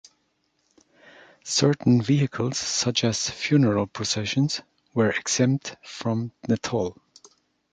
Certain 1.43 2.01
vehicles, 2.01 2.57
such 2.57 3.03
as 3.03 3.29
funeral 3.29 3.85
processions, 3.85 4.61
were 4.95 5.11
exempt 5.11 5.75
from 5.83 6.31
the 6.41 6.57
toll. 6.57 6.97